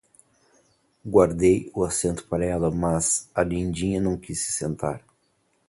[1.05, 5.05] Guardei o assento para ela, mas a lindinha não quis se sentar.